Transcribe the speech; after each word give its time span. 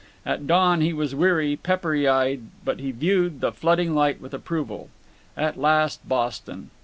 At 0.25 0.47
dawn 0.47 0.81
he 0.81 0.93
was 0.93 1.13
weary, 1.13 1.55
peppery 1.55 2.07
eyed, 2.07 2.41
but 2.65 2.79
he 2.79 2.89
viewed 2.89 3.39
the 3.39 3.51
flooding 3.51 3.93
light 3.93 4.19
with 4.19 4.33
approval. 4.33 4.89
At 5.37 5.59
last, 5.59 6.09
Boston. 6.09 6.71